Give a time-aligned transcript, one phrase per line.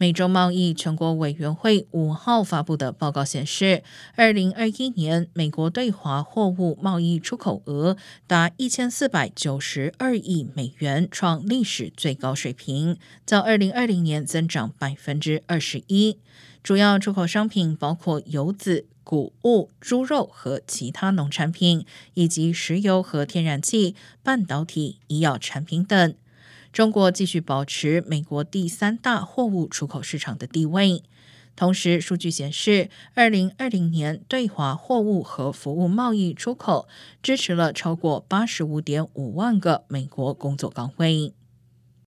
[0.00, 3.82] 美洲贸易全国委员会五号发布的报告显示，
[4.16, 16.16] 二零二一年美国对华货物贸易出口额达一千四百九十二亿美元，创历史最高水平，较二零二零年增长百分之二十一。
[16.62, 26.14] 主要出口商品包括油脂、谷物、猪肉和其他农产品，以及石油和天然气、半导体、医药产品等。
[26.72, 31.02] 中国继续保持美国第三大货物出口市场的地位。
[31.56, 36.88] 同时，数据显示，二零二零年对华货物和服务贸易出口
[37.22, 41.34] 支持了超过八十五点五万个美国工作岗位。